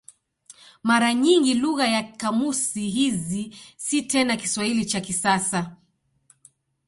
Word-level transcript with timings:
Mara 0.83 1.13
nyingi 1.13 1.53
lugha 1.53 1.87
ya 1.87 2.03
kamusi 2.03 2.89
hizi 2.89 3.55
si 3.77 4.01
tena 4.01 4.37
Kiswahili 4.37 4.85
cha 4.85 4.99
kisasa. 5.01 5.75